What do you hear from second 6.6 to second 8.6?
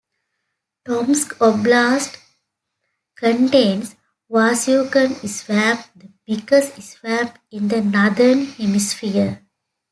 swamp in the northern